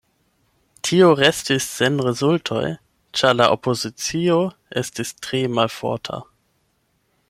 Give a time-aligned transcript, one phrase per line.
[0.87, 2.63] Tio restis sen rezultoj,
[3.21, 4.41] ĉar la opozicio
[4.85, 6.23] estis tre malforta.